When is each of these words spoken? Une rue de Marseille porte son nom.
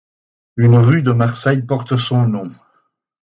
Une 0.57 0.77
rue 0.77 1.03
de 1.03 1.11
Marseille 1.11 1.61
porte 1.61 1.95
son 1.95 2.27
nom. 2.27 2.49